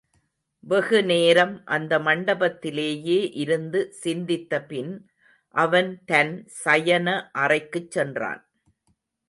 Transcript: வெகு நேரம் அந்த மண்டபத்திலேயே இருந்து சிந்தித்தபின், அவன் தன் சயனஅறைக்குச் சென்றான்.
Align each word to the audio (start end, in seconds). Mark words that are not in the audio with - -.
வெகு 0.63 0.99
நேரம் 1.03 1.65
அந்த 1.65 1.99
மண்டபத்திலேயே 1.99 3.19
இருந்து 3.33 3.93
சிந்தித்தபின், 4.03 4.91
அவன் 5.55 5.91
தன் 6.05 6.33
சயனஅறைக்குச் 6.63 7.91
சென்றான். 7.91 8.41